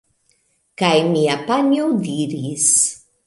Kaj 0.81 0.93
mia 1.09 1.35
panjo 1.51 1.85
diris: 2.09 2.67